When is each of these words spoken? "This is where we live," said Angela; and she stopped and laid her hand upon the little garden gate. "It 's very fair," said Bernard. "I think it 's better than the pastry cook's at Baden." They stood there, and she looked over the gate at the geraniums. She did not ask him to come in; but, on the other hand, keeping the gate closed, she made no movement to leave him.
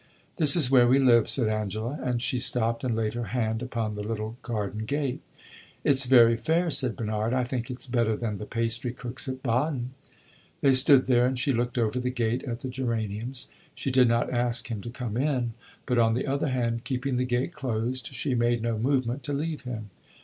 "This 0.37 0.55
is 0.55 0.71
where 0.71 0.87
we 0.87 0.97
live," 0.97 1.29
said 1.29 1.47
Angela; 1.47 1.99
and 2.01 2.23
she 2.23 2.39
stopped 2.39 2.83
and 2.83 2.95
laid 2.95 3.13
her 3.13 3.25
hand 3.37 3.61
upon 3.61 3.93
the 3.93 4.01
little 4.01 4.35
garden 4.41 4.85
gate. 4.85 5.21
"It 5.83 5.99
's 5.99 6.05
very 6.05 6.35
fair," 6.37 6.71
said 6.71 6.95
Bernard. 6.95 7.33
"I 7.35 7.43
think 7.43 7.69
it 7.69 7.83
's 7.83 7.85
better 7.85 8.15
than 8.17 8.37
the 8.39 8.47
pastry 8.47 8.93
cook's 8.93 9.27
at 9.27 9.43
Baden." 9.43 9.91
They 10.61 10.73
stood 10.73 11.05
there, 11.05 11.27
and 11.27 11.37
she 11.37 11.53
looked 11.53 11.77
over 11.77 11.99
the 11.99 12.09
gate 12.09 12.43
at 12.45 12.61
the 12.61 12.67
geraniums. 12.67 13.49
She 13.75 13.91
did 13.91 14.07
not 14.07 14.33
ask 14.33 14.69
him 14.71 14.81
to 14.81 14.89
come 14.89 15.17
in; 15.17 15.53
but, 15.85 15.99
on 15.99 16.13
the 16.13 16.25
other 16.25 16.47
hand, 16.49 16.83
keeping 16.83 17.17
the 17.17 17.23
gate 17.23 17.53
closed, 17.53 18.07
she 18.11 18.33
made 18.33 18.63
no 18.63 18.79
movement 18.79 19.21
to 19.25 19.33
leave 19.33 19.65
him. 19.65 19.91